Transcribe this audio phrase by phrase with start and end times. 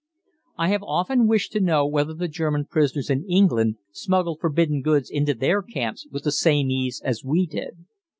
[0.57, 5.11] I have often wished to know whether the German prisoners in England smuggled forbidden goods
[5.11, 7.85] into their camps with the same ease as we did.